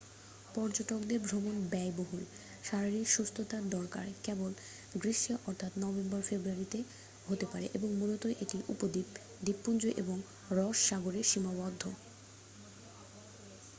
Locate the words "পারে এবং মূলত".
7.51-8.23